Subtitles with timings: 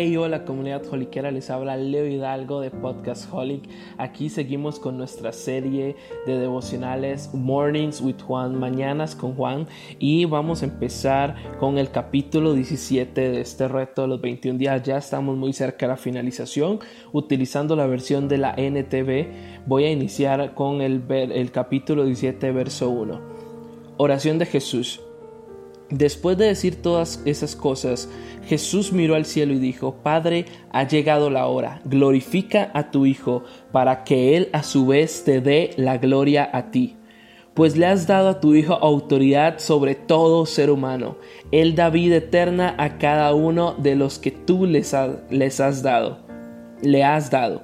[0.00, 3.64] Hey, hola comunidad holiquera, les habla Leo Hidalgo de Podcast Holic.
[3.96, 9.66] Aquí seguimos con nuestra serie de devocionales Mornings with Juan, Mañanas con Juan
[9.98, 14.84] y vamos a empezar con el capítulo 17 de este reto de los 21 días.
[14.84, 16.78] Ya estamos muy cerca de la finalización.
[17.10, 22.88] Utilizando la versión de la NTV, voy a iniciar con el, el capítulo 17, verso
[22.88, 23.20] 1.
[23.96, 25.00] Oración de Jesús.
[25.90, 28.10] Después de decir todas esas cosas,
[28.46, 33.44] Jesús miró al cielo y dijo, Padre, ha llegado la hora, glorifica a tu Hijo,
[33.72, 36.96] para que Él a su vez te dé la gloria a ti.
[37.54, 41.16] Pues le has dado a tu Hijo autoridad sobre todo ser humano.
[41.52, 46.18] Él da vida eterna a cada uno de los que tú les, has dado.
[46.82, 47.62] Le has dado.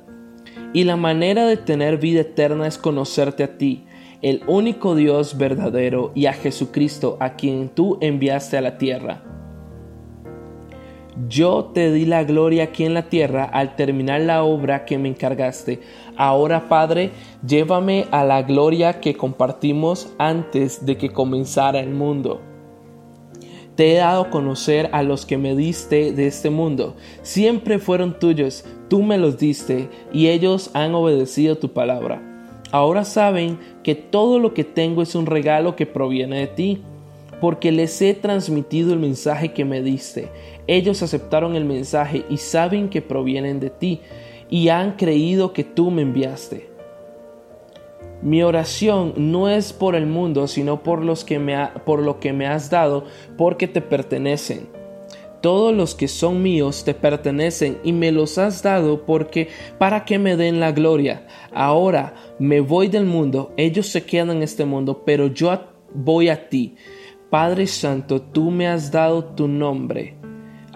[0.72, 3.84] Y la manera de tener vida eterna es conocerte a ti
[4.24, 9.22] el único Dios verdadero y a Jesucristo a quien tú enviaste a la tierra.
[11.28, 15.10] Yo te di la gloria aquí en la tierra al terminar la obra que me
[15.10, 15.80] encargaste.
[16.16, 17.10] Ahora, Padre,
[17.46, 22.40] llévame a la gloria que compartimos antes de que comenzara el mundo.
[23.76, 26.96] Te he dado a conocer a los que me diste de este mundo.
[27.20, 32.33] Siempre fueron tuyos, tú me los diste, y ellos han obedecido tu palabra.
[32.74, 36.82] Ahora saben que todo lo que tengo es un regalo que proviene de ti,
[37.40, 40.28] porque les he transmitido el mensaje que me diste.
[40.66, 44.00] Ellos aceptaron el mensaje y saben que provienen de ti,
[44.50, 46.68] y han creído que tú me enviaste.
[48.22, 52.32] Mi oración no es por el mundo, sino por, los que me por lo que
[52.32, 53.04] me has dado,
[53.38, 54.66] porque te pertenecen
[55.44, 60.18] todos los que son míos te pertenecen y me los has dado porque para que
[60.18, 61.26] me den la gloria.
[61.52, 65.52] Ahora me voy del mundo, ellos se quedan en este mundo, pero yo
[65.92, 66.76] voy a ti.
[67.28, 70.16] Padre Santo, tú me has dado tu nombre.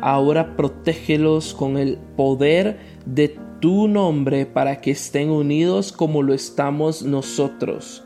[0.03, 7.03] Ahora protégelos con el poder de tu nombre para que estén unidos como lo estamos
[7.03, 8.05] nosotros.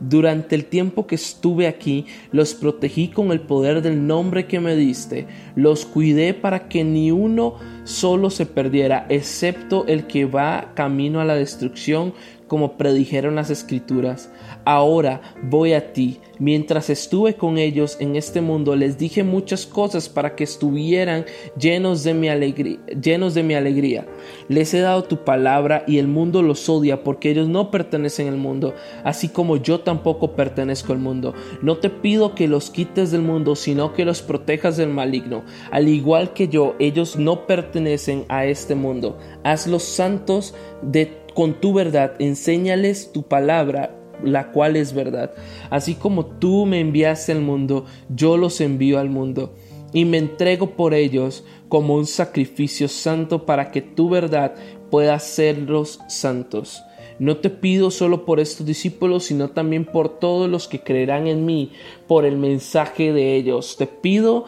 [0.00, 4.74] Durante el tiempo que estuve aquí, los protegí con el poder del nombre que me
[4.74, 11.20] diste, los cuidé para que ni uno solo se perdiera, excepto el que va camino
[11.20, 12.14] a la destrucción,
[12.50, 14.28] como predijeron las escrituras.
[14.64, 16.18] Ahora voy a ti.
[16.40, 22.02] Mientras estuve con ellos en este mundo, les dije muchas cosas para que estuvieran llenos
[22.02, 24.06] de mi alegría.
[24.48, 28.38] Les he dado tu palabra y el mundo los odia porque ellos no pertenecen al
[28.38, 28.74] mundo,
[29.04, 31.34] así como yo tampoco pertenezco al mundo.
[31.62, 35.44] No te pido que los quites del mundo, sino que los protejas del maligno.
[35.70, 39.18] Al igual que yo, ellos no pertenecen a este mundo.
[39.44, 40.52] Hazlos santos
[40.82, 45.32] de con tu verdad, enséñales tu palabra la cual es verdad.
[45.70, 49.54] Así como tú me enviaste al mundo, yo los envío al mundo
[49.92, 54.54] y me entrego por ellos como un sacrificio santo para que tu verdad
[54.90, 56.82] pueda hacerlos santos.
[57.20, 61.44] No te pido solo por estos discípulos, sino también por todos los que creerán en
[61.44, 61.70] mí,
[62.08, 63.76] por el mensaje de ellos.
[63.76, 64.46] Te pido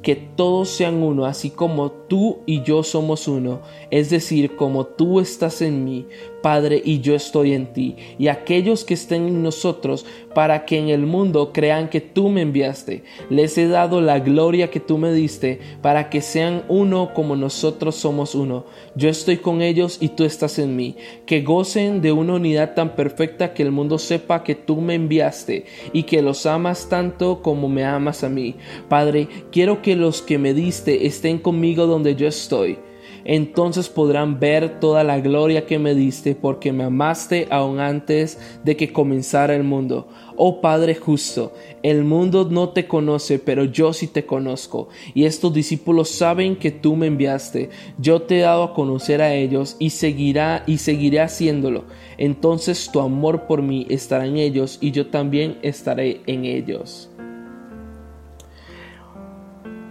[0.00, 5.18] que todos sean uno, así como tú y yo somos uno, es decir, como tú
[5.18, 6.06] estás en mí,
[6.44, 10.90] Padre, y yo estoy en ti, y aquellos que estén en nosotros, para que en
[10.90, 13.02] el mundo crean que tú me enviaste.
[13.30, 17.94] Les he dado la gloria que tú me diste, para que sean uno como nosotros
[17.94, 18.66] somos uno.
[18.94, 20.96] Yo estoy con ellos y tú estás en mí.
[21.24, 25.64] Que gocen de una unidad tan perfecta que el mundo sepa que tú me enviaste
[25.94, 28.56] y que los amas tanto como me amas a mí.
[28.90, 32.76] Padre, quiero que los que me diste estén conmigo donde yo estoy
[33.24, 38.76] entonces podrán ver toda la gloria que me diste porque me amaste aún antes de
[38.76, 40.08] que comenzara el mundo.
[40.36, 41.52] Oh Padre justo,
[41.82, 46.72] el mundo no te conoce, pero yo sí te conozco, y estos discípulos saben que
[46.72, 47.70] tú me enviaste.
[47.98, 51.84] Yo te he dado a conocer a ellos y seguirá y seguiré haciéndolo.
[52.18, 57.10] Entonces tu amor por mí estará en ellos y yo también estaré en ellos.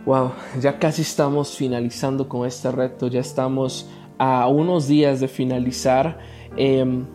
[0.05, 6.19] Wow, ya casi estamos finalizando con este reto, ya estamos a unos días de finalizar.
[6.57, 7.05] Em,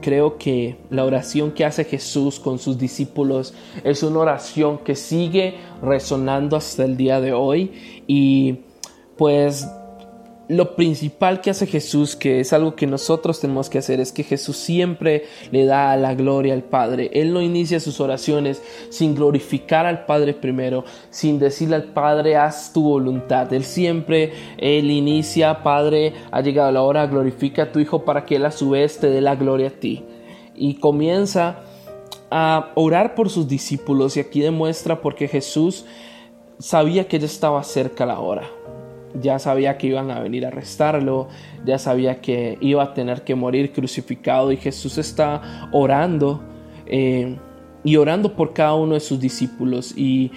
[0.00, 3.52] creo que la oración que hace Jesús con sus discípulos
[3.84, 8.60] es una oración que sigue resonando hasta el día de hoy y
[9.18, 9.68] pues
[10.48, 14.24] lo principal que hace Jesús, que es algo que nosotros tenemos que hacer, es que
[14.24, 17.10] Jesús siempre le da la gloria al Padre.
[17.12, 22.72] Él no inicia sus oraciones sin glorificar al Padre primero, sin decirle al Padre, haz
[22.72, 23.52] tu voluntad.
[23.52, 28.36] Él siempre, Él inicia, Padre, ha llegado la hora, glorifica a tu Hijo para que
[28.36, 30.02] Él a su vez te dé la gloria a ti.
[30.54, 31.60] Y comienza
[32.30, 35.84] a orar por sus discípulos y aquí demuestra porque Jesús
[36.58, 38.57] sabía que ya estaba cerca la hora
[39.14, 41.28] ya sabía que iban a venir a arrestarlo,
[41.64, 46.42] ya sabía que iba a tener que morir crucificado y Jesús está orando
[46.86, 47.36] eh,
[47.84, 50.32] y orando por cada uno de sus discípulos y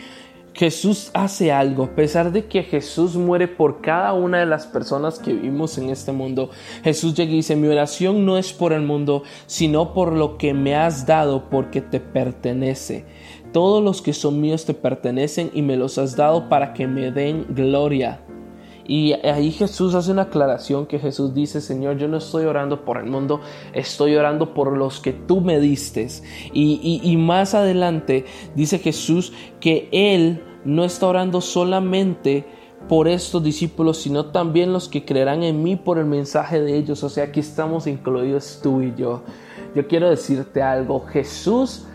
[0.53, 5.17] Jesús hace algo, a pesar de que Jesús muere por cada una de las personas
[5.17, 6.49] que vivimos en este mundo.
[6.83, 10.53] Jesús llega y dice, mi oración no es por el mundo, sino por lo que
[10.53, 13.05] me has dado, porque te pertenece.
[13.53, 17.11] Todos los que son míos te pertenecen y me los has dado para que me
[17.11, 18.21] den gloria.
[18.91, 22.97] Y ahí Jesús hace una aclaración que Jesús dice, Señor, yo no estoy orando por
[22.97, 23.39] el mundo,
[23.71, 26.09] estoy orando por los que tú me diste.
[26.51, 32.45] Y, y más adelante dice Jesús que Él no está orando solamente
[32.89, 37.01] por estos discípulos, sino también los que creerán en mí por el mensaje de ellos.
[37.05, 39.23] O sea, aquí estamos incluidos tú y yo.
[39.73, 41.87] Yo quiero decirte algo, Jesús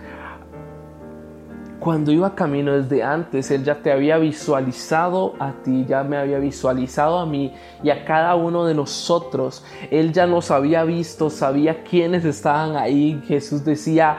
[1.86, 6.40] cuando iba camino desde antes, Él ya te había visualizado a ti, ya me había
[6.40, 9.64] visualizado a mí y a cada uno de nosotros.
[9.92, 13.22] Él ya nos había visto, sabía quiénes estaban ahí.
[13.28, 14.16] Jesús decía,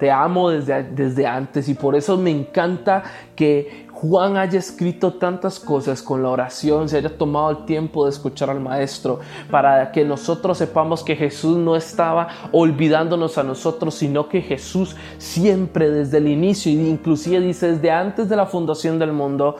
[0.00, 3.04] te amo desde, desde antes y por eso me encanta
[3.36, 8.10] que Juan haya escrito tantas cosas con la oración, se haya tomado el tiempo de
[8.10, 9.20] escuchar al Maestro,
[9.50, 15.90] para que nosotros sepamos que Jesús no estaba olvidándonos a nosotros, sino que Jesús siempre
[15.90, 19.56] desde el inicio, inclusive dice desde antes de la fundación del mundo,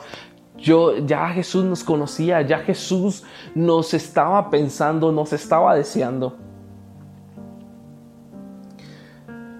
[0.55, 3.23] yo ya Jesús nos conocía, ya Jesús
[3.55, 6.46] nos estaba pensando, nos estaba deseando.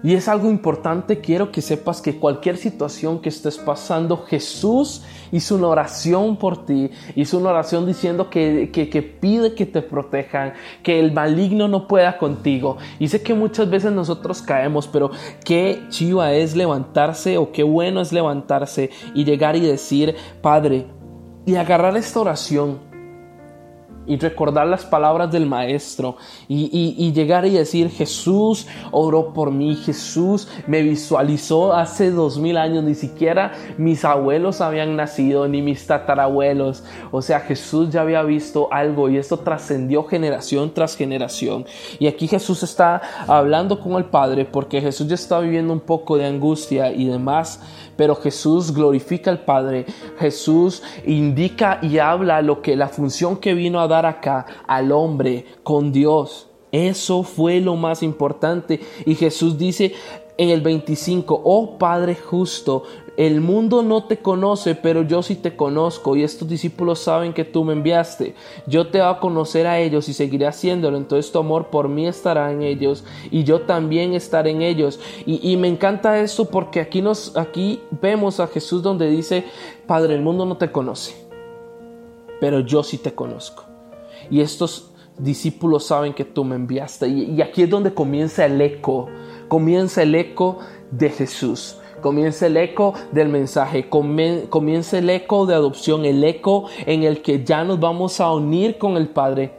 [0.02, 5.02] Y es algo importante, quiero que sepas que cualquier situación que estés pasando, Jesús
[5.32, 10.52] hizo una oración por ti, hizo una oración diciendo que, que, pide que te protejan,
[10.84, 12.76] que el maligno no pueda contigo.
[13.00, 15.10] Y sé que muchas veces nosotros caemos, pero
[15.44, 20.86] qué chiva es levantarse o qué bueno es levantarse y llegar y decir, Padre,
[21.44, 22.87] y agarrar esta oración
[24.08, 26.16] y recordar las palabras del maestro
[26.48, 32.84] y, llegar y decir Jesús oró por mí, Jesús me visualizó hace dos mil años,
[32.84, 38.68] ni siquiera mis abuelos habían nacido, ni mis tatarabuelos, o sea Jesús ya había visto
[38.72, 41.66] algo y esto trascendió generación tras generación.
[41.98, 46.16] Y aquí Jesús está hablando con el Padre porque Jesús ya está viviendo un poco
[46.16, 47.60] de angustia y demás,
[47.96, 49.86] pero Jesús glorifica al Padre,
[50.18, 55.46] Jesús indica y habla lo que la función que vino a dar acá al hombre
[55.62, 56.48] con Dios.
[56.72, 58.80] Eso fue lo más importante.
[59.06, 59.94] Y Jesús dice
[60.36, 62.84] en el 25, oh Padre justo,
[63.16, 67.44] el mundo no te conoce, pero yo sí te conozco y estos discípulos saben que
[67.44, 68.36] tú me enviaste.
[68.68, 70.96] Yo te voy a conocer a ellos y seguiré haciéndolo.
[70.96, 73.02] Entonces tu amor por mí estará en ellos
[73.32, 75.00] y yo también estaré en ellos.
[75.26, 79.44] Y, me encanta esto porque aquí, nos, aquí vemos a Jesús donde dice,
[79.88, 81.16] Padre, el mundo no te conoce,
[82.40, 83.67] pero yo sí te conozco
[84.30, 87.08] y estos discípulos saben que tú me enviaste.
[87.08, 89.08] Y, aquí es donde comienza el eco,
[89.48, 90.58] comienza el eco
[90.90, 91.76] de Jesús.
[92.00, 97.44] Comienza el eco del mensaje, comienza el eco de adopción, el eco en el que
[97.44, 99.52] ya nos vamos a unir con el Padre.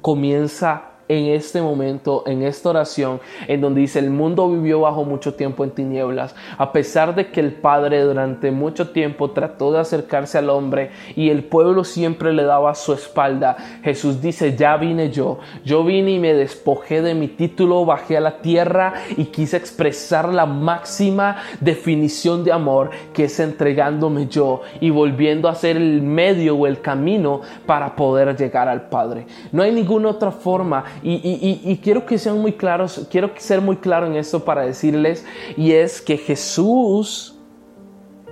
[0.00, 5.34] Comienza en este momento, en esta oración, en donde dice, el mundo vivió bajo mucho
[5.34, 10.38] tiempo en tinieblas, a pesar de que el Padre durante mucho tiempo trató de acercarse
[10.38, 15.38] al hombre y el pueblo siempre le daba su espalda, Jesús dice, ya vine yo,
[15.64, 20.32] yo vine y me despojé de mi título, bajé a la tierra y quise expresar
[20.32, 26.56] la máxima definición de amor que es entregándome yo y volviendo a ser el medio
[26.56, 29.26] o el camino para poder llegar al Padre.
[29.52, 34.06] No hay ninguna otra forma y, quiero que sean muy claros, quiero ser muy claro
[34.06, 35.24] en esto para decirles,
[35.56, 37.34] y es que Jesús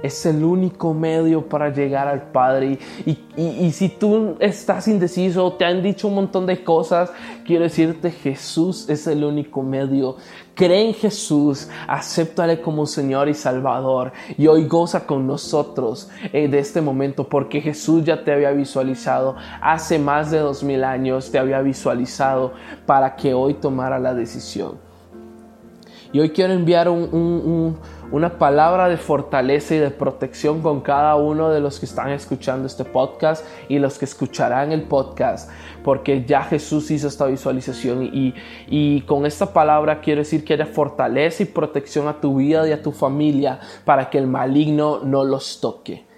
[0.02, 2.78] es el único medio para llegar al Padre.
[3.06, 7.12] Y, y, si tú estás indeciso, te han dicho un montón de cosas,
[7.46, 10.16] quiero decirte, Jesús es el único medio.
[10.54, 14.12] Cree en Jesús, acéptale como Señor y Salvador.
[14.36, 19.36] Y hoy goza con nosotros eh, de este momento, porque Jesús ya te había visualizado.
[19.60, 22.52] Hace más de dos mil años te había visualizado
[22.84, 24.78] para que hoy tomara la decisión.
[26.12, 27.78] Y hoy quiero enviar un
[28.12, 32.66] una palabra de fortaleza y de protección con cada uno de los que están escuchando
[32.66, 35.50] este podcast y los que escucharán el podcast,
[35.82, 38.34] porque ya Jesús hizo esta visualización y,
[38.68, 42.72] y con esta palabra quiero decir que haya fortaleza y protección a tu vida y
[42.72, 46.11] a tu familia para que el maligno no los toque.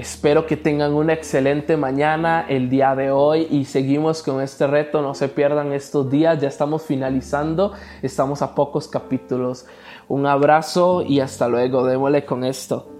[0.00, 5.02] Espero que tengan una excelente mañana el día de hoy y seguimos con este reto.
[5.02, 9.66] No se pierdan estos días, ya estamos finalizando, estamos a pocos capítulos.
[10.08, 11.84] Un abrazo y hasta luego.
[11.84, 12.99] Démosle con esto.